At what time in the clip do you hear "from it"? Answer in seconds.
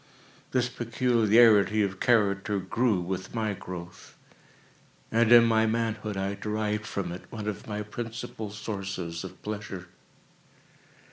6.87-7.31